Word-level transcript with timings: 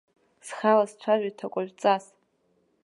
Схала 0.47 0.85
сцәажәоит 0.91 1.35
ҭакәажәҵас! 1.39 2.05